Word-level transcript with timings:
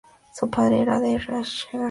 Su 0.33 0.49
padre 0.49 0.79
era 0.81 0.99
de 0.99 1.19
Rajshahi. 1.19 1.79